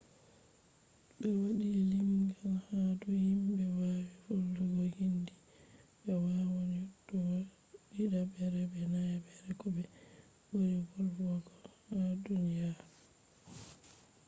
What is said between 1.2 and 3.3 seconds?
waɗi limgal ha dou